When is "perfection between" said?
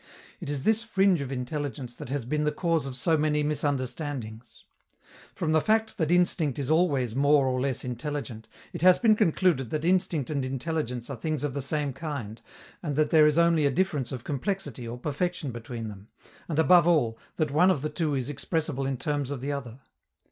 14.97-15.87